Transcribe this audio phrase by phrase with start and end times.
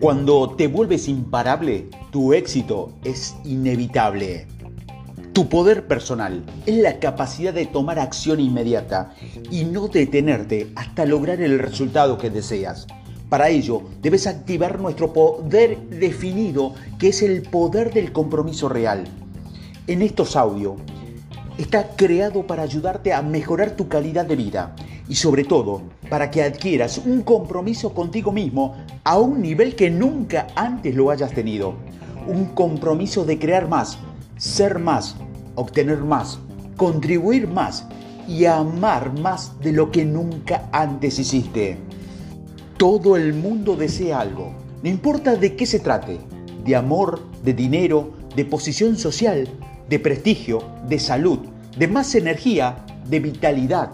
[0.00, 4.46] Cuando te vuelves imparable, tu éxito es inevitable.
[5.32, 9.12] Tu poder personal es la capacidad de tomar acción inmediata
[9.50, 12.86] y no detenerte hasta lograr el resultado que deseas.
[13.28, 19.02] Para ello, debes activar nuestro poder definido, que es el poder del compromiso real.
[19.88, 20.74] En estos audios,
[21.58, 24.76] está creado para ayudarte a mejorar tu calidad de vida
[25.08, 30.48] y sobre todo para que adquieras un compromiso contigo mismo a un nivel que nunca
[30.54, 31.74] antes lo hayas tenido.
[32.26, 33.98] Un compromiso de crear más,
[34.36, 35.16] ser más,
[35.54, 36.38] obtener más,
[36.76, 37.86] contribuir más
[38.28, 41.78] y amar más de lo que nunca antes hiciste.
[42.76, 46.18] Todo el mundo desea algo, no importa de qué se trate,
[46.64, 49.48] de amor, de dinero, de posición social,
[49.88, 51.40] de prestigio, de salud,
[51.76, 53.90] de más energía, de vitalidad,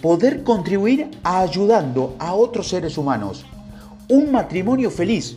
[0.00, 3.44] poder contribuir ayudando a otros seres humanos,
[4.08, 5.36] un matrimonio feliz,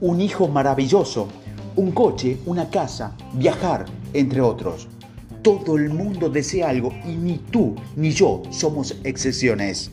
[0.00, 1.28] un hijo maravilloso,
[1.76, 4.88] un coche, una casa, viajar, entre otros.
[5.42, 9.90] Todo el mundo desea algo y ni tú ni yo somos excepciones.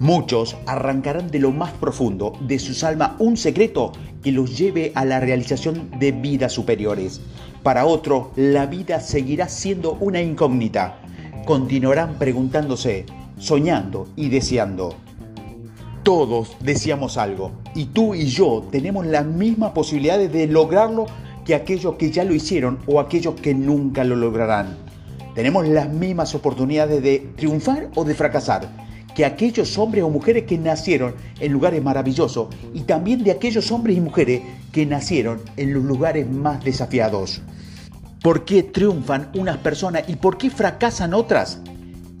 [0.00, 5.04] Muchos arrancarán de lo más profundo de sus almas un secreto que los lleve a
[5.04, 7.20] la realización de vidas superiores.
[7.62, 11.00] Para otros, la vida seguirá siendo una incógnita.
[11.46, 13.06] Continuarán preguntándose,
[13.38, 14.94] soñando y deseando.
[16.02, 21.06] Todos deseamos algo y tú y yo tenemos las mismas posibilidades de lograrlo
[21.44, 24.76] que aquellos que ya lo hicieron o aquellos que nunca lo lograrán.
[25.34, 30.58] Tenemos las mismas oportunidades de triunfar o de fracasar que aquellos hombres o mujeres que
[30.58, 35.82] nacieron en lugares maravillosos y también de aquellos hombres y mujeres que nacieron en los
[35.84, 37.40] lugares más desafiados.
[38.20, 41.60] ¿Por qué triunfan unas personas y por qué fracasan otras?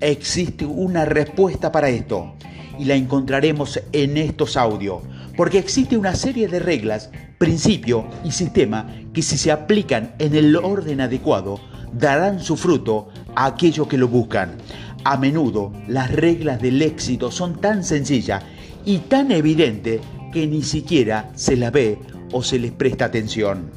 [0.00, 2.34] Existe una respuesta para esto
[2.78, 5.02] y la encontraremos en estos audios,
[5.38, 7.08] porque existe una serie de reglas,
[7.38, 8.84] principios y sistemas
[9.14, 11.58] que si se aplican en el orden adecuado,
[11.94, 14.58] darán su fruto a aquellos que lo buscan.
[15.04, 18.42] A menudo las reglas del éxito son tan sencillas
[18.84, 21.98] y tan evidentes que ni siquiera se las ve
[22.32, 23.70] o se les presta atención.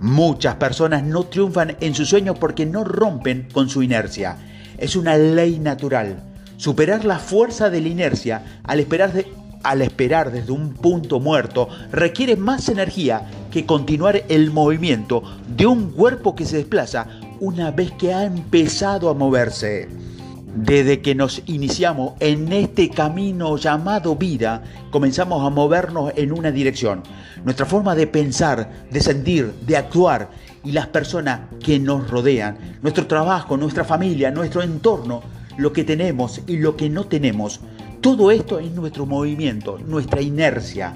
[0.00, 4.38] Muchas personas no triunfan en sus sueños porque no rompen con su inercia.
[4.78, 6.22] Es una ley natural.
[6.56, 9.12] Superar la fuerza de la inercia al esperar,
[9.62, 15.90] al esperar desde un punto muerto requiere más energía que continuar el movimiento de un
[15.90, 17.06] cuerpo que se desplaza
[17.40, 19.88] una vez que ha empezado a moverse.
[20.54, 24.62] Desde que nos iniciamos en este camino llamado vida,
[24.92, 27.02] comenzamos a movernos en una dirección.
[27.44, 30.30] Nuestra forma de pensar, de sentir, de actuar
[30.64, 35.22] y las personas que nos rodean, nuestro trabajo, nuestra familia, nuestro entorno,
[35.56, 37.60] lo que tenemos y lo que no tenemos,
[38.00, 40.94] todo esto es nuestro movimiento, nuestra inercia.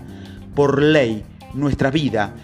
[0.55, 1.25] Por ley,
[1.55, 2.35] nuestra vida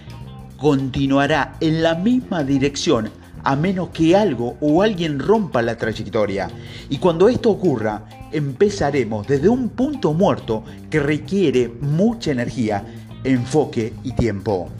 [0.56, 3.10] continuará en la misma dirección
[3.42, 6.48] a menos que algo o alguien rompa la trayectoria.
[6.88, 12.84] Y cuando esto ocurra, empezaremos desde un punto muerto que requiere mucha energía,
[13.22, 14.70] enfoque y tiempo.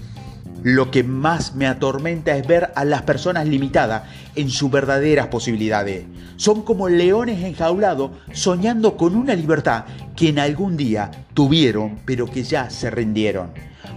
[0.65, 4.05] Lo que más me atormenta es ver a las personas limitadas
[4.35, 6.07] en sus verdaderas posibilidades.
[6.37, 9.85] Son como leones enjaulados soñando con una libertad
[10.17, 13.51] que en algún día tuvieron pero que ya se rindieron.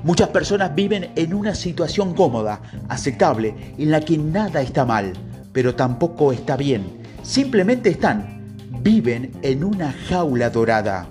[0.04, 5.14] Muchas personas viven en una situación cómoda, aceptable, en la que nada está mal,
[5.54, 6.84] pero tampoco está bien.
[7.24, 11.08] Simplemente están, viven en una jaula dorada.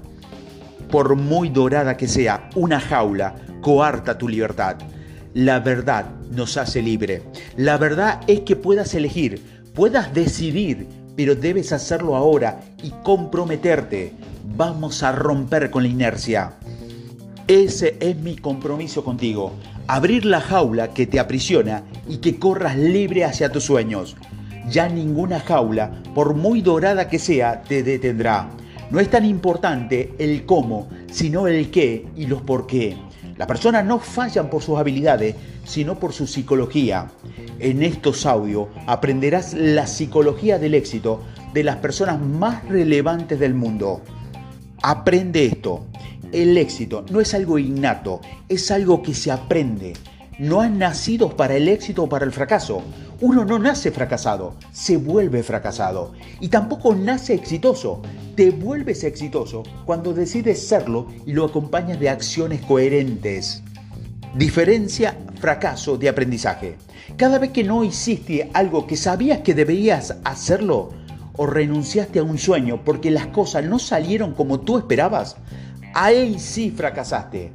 [0.90, 4.76] Por muy dorada que sea, una jaula coarta tu libertad.
[5.36, 7.20] La verdad nos hace libre.
[7.58, 9.42] La verdad es que puedas elegir,
[9.74, 14.14] puedas decidir, pero debes hacerlo ahora y comprometerte.
[14.56, 16.54] Vamos a romper con la inercia.
[17.46, 19.52] Ese es mi compromiso contigo,
[19.86, 24.16] abrir la jaula que te aprisiona y que corras libre hacia tus sueños.
[24.70, 28.48] Ya ninguna jaula, por muy dorada que sea, te detendrá.
[28.90, 32.96] No es tan importante el cómo, sino el qué y los por qué.
[33.36, 35.34] Las personas no fallan por sus habilidades,
[35.64, 37.10] sino por su psicología.
[37.58, 41.22] En estos audios aprenderás la psicología del éxito
[41.52, 44.00] de las personas más relevantes del mundo.
[44.82, 45.86] Aprende esto.
[46.32, 49.92] El éxito no es algo innato, es algo que se aprende.
[50.38, 52.82] No han nacido para el éxito o para el fracaso.
[53.18, 56.12] Uno no nace fracasado, se vuelve fracasado.
[56.38, 58.02] Y tampoco nace exitoso.
[58.34, 63.62] Te vuelves exitoso cuando decides serlo y lo acompañas de acciones coherentes.
[64.34, 66.76] Diferencia fracaso de aprendizaje.
[67.16, 70.90] Cada vez que no hiciste algo que sabías que deberías hacerlo
[71.36, 75.36] o renunciaste a un sueño porque las cosas no salieron como tú esperabas,
[75.94, 77.52] ahí sí fracasaste.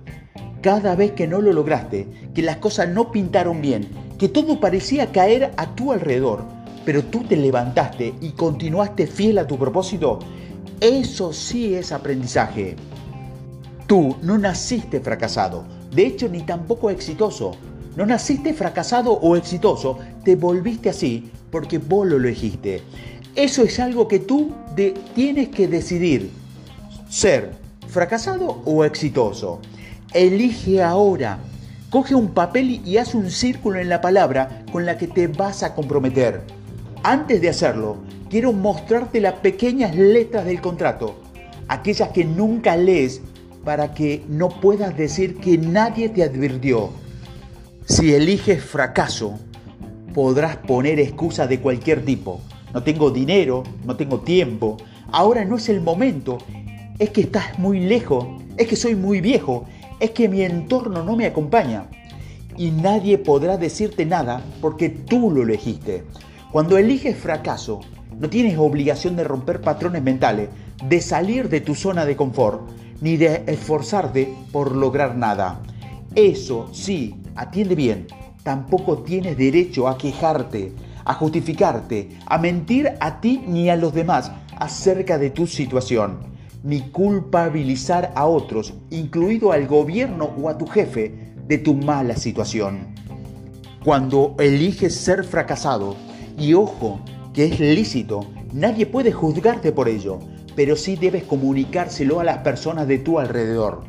[0.62, 3.88] cada vez que no lo lograste, que las cosas no pintaron bien,
[4.22, 6.44] que todo parecía caer a tu alrededor,
[6.86, 10.20] pero tú te levantaste y continuaste fiel a tu propósito,
[10.80, 12.76] eso sí es aprendizaje.
[13.88, 17.54] Tú no naciste fracasado, de hecho ni tampoco exitoso.
[17.96, 22.84] No naciste fracasado o exitoso, te volviste así porque vos lo elegiste.
[23.34, 24.52] Eso es algo que tú
[25.16, 26.30] tienes que decidir.
[27.10, 27.54] Ser
[27.88, 29.62] fracasado o exitoso.
[30.14, 31.40] Elige ahora.
[31.92, 35.62] Coge un papel y haz un círculo en la palabra con la que te vas
[35.62, 36.40] a comprometer.
[37.04, 37.98] Antes de hacerlo,
[38.30, 41.20] quiero mostrarte las pequeñas letras del contrato,
[41.68, 43.20] aquellas que nunca lees
[43.66, 46.92] para que no puedas decir que nadie te advirtió.
[47.88, 49.38] Si eliges fracaso,
[50.14, 52.40] podrás poner excusas de cualquier tipo.
[52.74, 54.78] No tengo dinero, no tengo tiempo,
[55.12, 56.38] ahora no es el momento,
[57.00, 59.66] es que estás muy lejos, es que soy muy viejo,
[60.02, 61.86] es que mi entorno no me acompaña.
[62.58, 66.04] Y nadie podrá decirte nada porque tú lo elegiste.
[66.52, 67.80] Cuando eliges fracaso,
[68.20, 70.50] no tienes obligación de romper patrones mentales,
[70.84, 72.68] de salir de tu zona de confort,
[73.00, 75.62] ni de esforzarte por lograr nada.
[76.16, 78.08] Eso sí, atiende bien,
[78.44, 80.74] tampoco tienes derecho a quejarte,
[81.06, 86.20] a justificarte, a mentir a ti ni a los demás acerca de tu situación,
[86.64, 92.96] ni culpabilizar a otros, incluido al gobierno o a tu jefe, de tu mala situación.
[93.84, 95.96] Cuando eliges ser fracasado,
[96.38, 97.00] y ojo,
[97.34, 100.20] que es lícito, nadie puede juzgarte por ello,
[100.56, 103.84] pero sí debes comunicárselo a las personas de tu alrededor.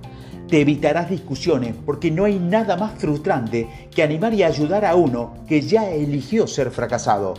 [0.48, 5.34] Te evitarás discusiones porque no hay nada más frustrante que animar y ayudar a uno
[5.46, 7.34] que ya eligió ser fracasado.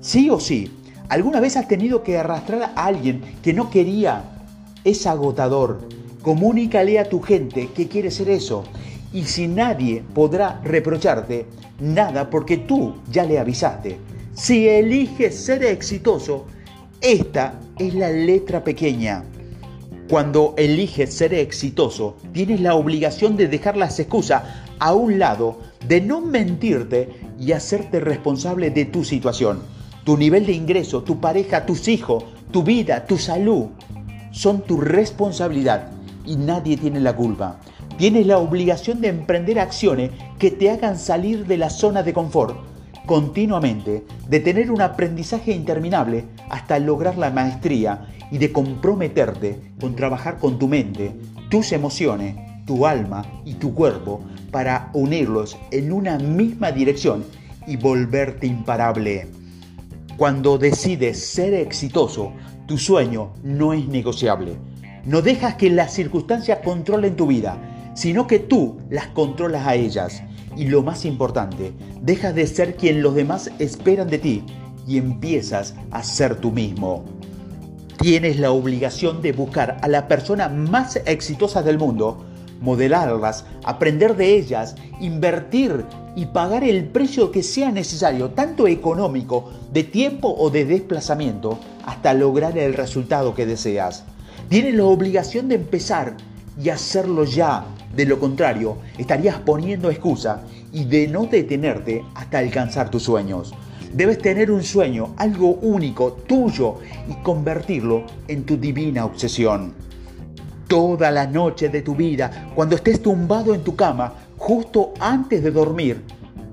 [0.00, 0.70] Sí o sí,
[1.08, 4.37] alguna vez has tenido que arrastrar a alguien que no quería.
[4.88, 5.80] Es agotador.
[6.22, 8.64] Comunícale a tu gente que quiere ser eso.
[9.12, 11.44] Y si nadie podrá reprocharte
[11.78, 13.98] nada porque tú ya le avisaste.
[14.32, 16.46] Si eliges ser exitoso,
[17.02, 19.24] esta es la letra pequeña.
[20.08, 24.42] Cuando eliges ser exitoso, tienes la obligación de dejar las excusas
[24.78, 29.60] a un lado, de no mentirte y hacerte responsable de tu situación.
[30.04, 33.66] Tu nivel de ingreso, tu pareja, tus hijos, tu vida, tu salud,
[34.30, 35.88] son tu responsabilidad
[36.24, 37.58] y nadie tiene la culpa.
[37.96, 42.56] Tienes la obligación de emprender acciones que te hagan salir de la zona de confort
[43.08, 50.38] continuamente, de tener un aprendizaje interminable hasta lograr la maestría y de comprometerte con trabajar
[50.38, 51.16] con tu mente,
[51.48, 52.36] tus emociones,
[52.66, 54.20] tu alma y tu cuerpo
[54.50, 57.24] para unirlos en una misma dirección
[57.66, 59.26] y volverte imparable.
[60.18, 62.32] Cuando decides ser exitoso,
[62.66, 64.56] tu sueño no es negociable.
[65.04, 67.56] No dejas que las circunstancias controlen tu vida,
[67.94, 70.24] sino que tú las controlas a ellas.
[70.56, 71.72] Y lo más importante,
[72.02, 74.44] dejas de ser quien los demás esperan de ti
[74.88, 77.04] y empiezas a ser tú mismo.
[78.00, 82.24] Tienes la obligación de buscar a la persona más exitosa del mundo,
[82.60, 85.84] modelarlas, aprender de ellas, invertir
[86.16, 92.14] y pagar el precio que sea necesario, tanto económico, de tiempo o de desplazamiento, hasta
[92.14, 94.04] lograr el resultado que deseas.
[94.48, 96.16] Tienes la obligación de empezar
[96.60, 97.64] y hacerlo ya.
[97.94, 100.42] De lo contrario, estarías poniendo excusa
[100.72, 103.54] y de no detenerte hasta alcanzar tus sueños.
[103.92, 106.76] Debes tener un sueño, algo único, tuyo,
[107.08, 109.72] y convertirlo en tu divina obsesión.
[110.68, 115.50] Toda la noche de tu vida, cuando estés tumbado en tu cama, justo antes de
[115.50, 116.04] dormir,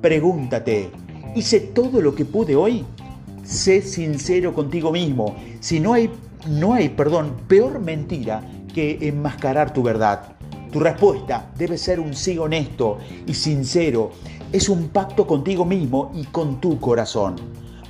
[0.02, 0.90] pregúntate,
[1.36, 2.86] ¿hice todo lo que pude hoy?
[3.44, 5.36] Sé sincero contigo mismo.
[5.60, 6.10] Si no hay,
[6.48, 8.42] no hay, perdón, peor mentira
[8.74, 10.38] que enmascarar tu verdad.
[10.72, 14.12] Tu respuesta debe ser un sí honesto y sincero.
[14.54, 17.36] Es un pacto contigo mismo y con tu corazón.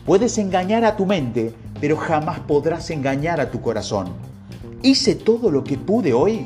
[0.08, 4.35] Puedes engañar a tu mente, pero jamás podrás engañar a tu corazón.
[4.86, 6.46] ¿Hice todo lo que pude hoy?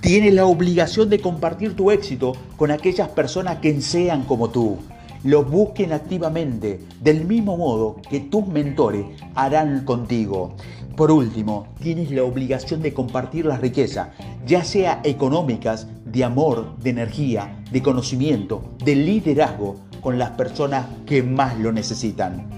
[0.00, 4.76] Tienes la obligación de compartir tu éxito con aquellas personas que sean como tú.
[5.24, 10.54] Lo busquen activamente, del mismo modo que tus mentores harán contigo.
[10.96, 14.12] Por último, tienes la obligación de compartir la riqueza,
[14.46, 21.24] ya sea económicas, de amor, de energía, de conocimiento, de liderazgo, con las personas que
[21.24, 22.48] más lo necesitan.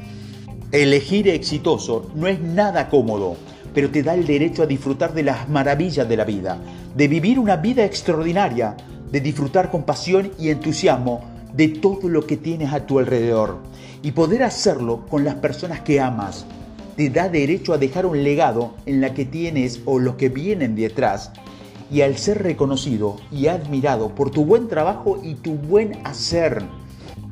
[0.73, 3.39] Elegir exitoso no es nada cómodo,
[3.75, 6.59] pero te da el derecho a disfrutar de las maravillas de la vida,
[6.97, 8.77] de vivir una vida extraordinaria,
[9.11, 13.59] de disfrutar con pasión y entusiasmo de todo lo que tienes a tu alrededor.
[14.03, 16.47] Y poder hacerlo con las personas que amas,
[16.97, 20.77] te da derecho a dejar un legado en la que tienes o los que vienen
[20.77, 21.33] detrás.
[21.91, 26.63] Y al ser reconocido y admirado por tu buen trabajo y tu buen hacer,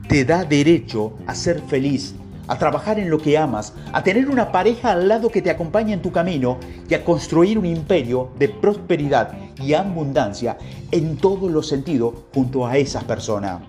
[0.08, 2.14] te da derecho a ser feliz,
[2.48, 5.92] a trabajar en lo que amas, a tener una pareja al lado que te acompañe
[5.92, 6.58] en tu camino
[6.88, 10.58] y a construir un imperio de prosperidad y abundancia
[10.90, 13.62] en todos los sentidos junto a esas personas.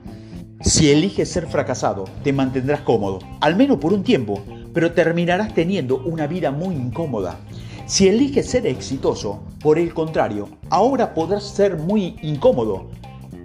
[0.61, 4.41] Si eliges ser fracasado, te mantendrás cómodo, al menos por un tiempo,
[4.73, 7.37] pero terminarás teniendo una vida muy incómoda.
[7.85, 12.89] Si eliges ser exitoso, por el contrario, ahora podrás ser muy incómodo.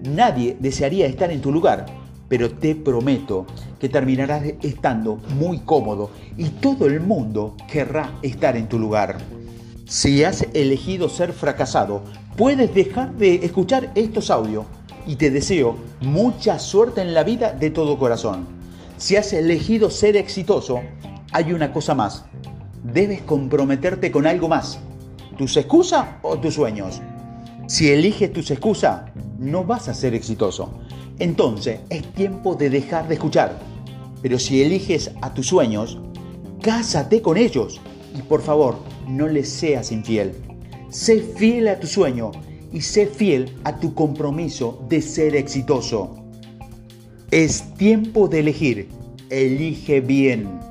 [0.05, 1.87] Nadie desearía estar en tu lugar,
[2.29, 3.47] pero te prometo
[3.81, 9.19] que terminarás estando muy cómodo y todo el mundo querrá estar en tu lugar.
[9.87, 12.03] Si has elegido ser fracasado,
[12.37, 14.67] puedes dejar de escuchar estos audios
[15.07, 18.47] y te deseo mucha suerte en la vida de todo corazón.
[18.99, 20.81] Si has elegido ser exitoso,
[21.33, 22.25] hay una cosa más.
[22.83, 24.79] Debes comprometerte con algo más.
[25.39, 27.01] ¿Tus excusas o tus sueños?
[27.67, 29.03] Si eliges tus excusas,
[29.39, 30.81] no vas a ser exitoso.
[31.19, 33.59] Entonces es tiempo de dejar de escuchar.
[34.23, 35.99] Pero si eliges a tus sueños,
[36.61, 37.81] cásate con ellos.
[38.17, 38.77] Y por favor,
[39.09, 40.35] no les seas infiel.
[40.91, 42.31] Sé fiel a tu sueño
[42.73, 46.17] y sé fiel a tu compromiso de ser exitoso.
[47.31, 48.89] Es tiempo de elegir.
[49.31, 50.68] Elige bien.